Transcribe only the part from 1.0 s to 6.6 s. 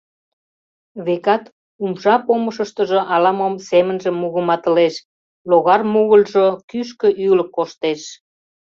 Векат, умша помышыштыжо ала-мом семынже мугыматылеш— логар мугыльыжо